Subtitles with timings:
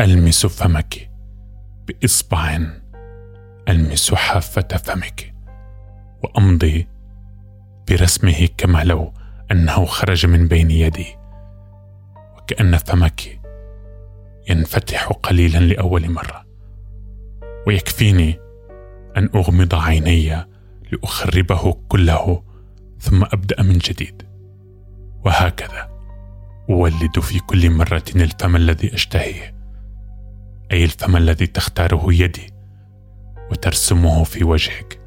[0.00, 1.10] ألمس فمك
[1.86, 2.58] باصبع
[3.68, 5.34] ألمس حافة فمك
[6.24, 6.88] وأمضي
[7.88, 9.12] برسمه كما لو
[9.52, 11.16] أنه خرج من بين يدي.
[12.36, 13.40] وكأن فمك
[14.48, 16.44] ينفتح قليلا لأول مرة.
[17.66, 18.38] ويكفيني
[19.16, 20.46] أن أغمض عيني
[20.92, 22.42] لأخربه كله
[23.00, 24.22] ثم أبدأ من جديد.
[25.24, 25.90] وهكذا
[26.70, 29.57] أولد في كل مرة الفم الذي أشتهيه.
[30.72, 32.52] أي الفم الذي تختاره يدي
[33.50, 35.00] وترسمه في وجهك.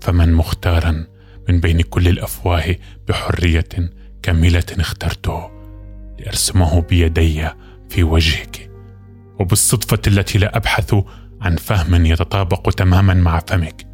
[0.00, 1.06] فمن مختارا
[1.48, 2.76] من بين كل الأفواه
[3.08, 3.68] بحرية
[4.22, 5.50] كاملة اخترته
[6.18, 7.48] لأرسمه بيدي
[7.88, 8.70] في وجهك.
[9.40, 10.94] وبالصدفة التي لا أبحث
[11.40, 13.86] عن فهم يتطابق تماما مع فمك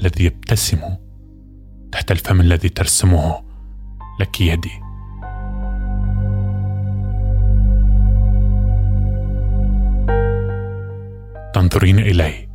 [0.00, 0.80] الذي يبتسم
[1.92, 3.44] تحت الفم الذي ترسمه
[4.20, 4.91] لك يدي.
[11.72, 12.48] تنظرين الي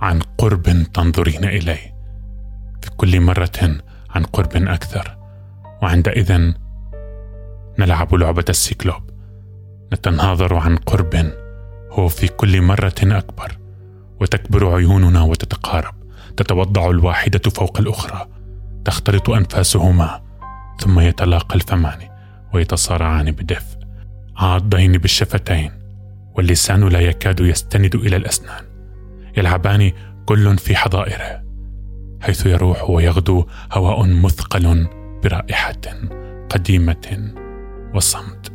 [0.00, 0.62] عن قرب
[0.94, 1.76] تنظرين الي
[2.82, 5.16] في كل مرة عن قرب أكثر.
[5.82, 6.52] وعندئذ
[7.78, 9.10] نلعب لعبة السيكلوب.
[9.92, 11.32] نتناظر عن قرب
[11.90, 13.58] هو في كل مرة أكبر.
[14.20, 15.94] وتكبر عيوننا وتتقارب.
[16.36, 18.26] تتوضع الواحدة فوق الأخرى.
[18.84, 20.22] تختلط أنفاسهما.
[20.80, 21.98] ثم يتلاقى الفمان
[22.54, 23.78] ويتصارعان بدفء.
[24.36, 25.75] عاضين بالشفتين.
[26.36, 28.64] واللسان لا يكاد يستند إلى الأسنان.
[29.36, 29.92] يلعبان
[30.26, 31.42] كل في حظائره
[32.20, 34.88] حيث يروح ويغدو هواء مثقل
[35.24, 35.80] برائحة
[36.50, 37.32] قديمة
[37.94, 38.52] وصمت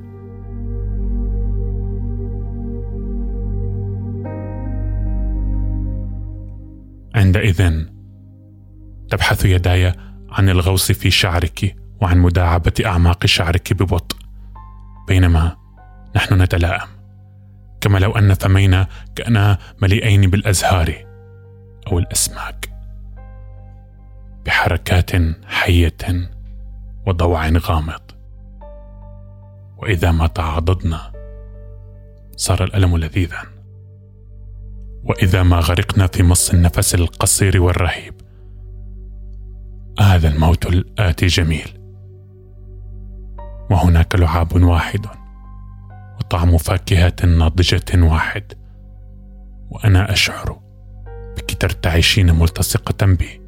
[7.16, 7.86] عندئذ
[9.10, 9.94] تبحث يداي
[10.30, 14.18] عن الغوص في شعرك وعن مداعبة أعماق شعرك ببطء
[15.08, 15.58] بينما
[16.16, 17.01] نحن نتلاءم
[17.82, 21.06] كما لو أن فمينا كأنا مليئين بالأزهار
[21.88, 22.70] أو الأسماك
[24.46, 25.12] بحركات
[25.46, 26.30] حية
[27.08, 28.02] وضوع غامض.
[29.78, 31.12] وإذا ما تعاضدنا
[32.36, 33.42] صار الألم لذيذا.
[35.04, 38.14] وإذا ما غرقنا في مص النفس القصير والرهيب.
[40.00, 41.80] هذا الموت الآتي جميل.
[43.70, 45.21] وهناك لعاب واحد.
[46.22, 48.54] وطعم فاكهة ناضجة واحد.
[49.70, 50.62] وأنا أشعر
[51.38, 53.42] بك ترتعشين ملتصقة بي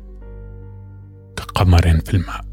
[1.35, 2.52] كقمر في الماء.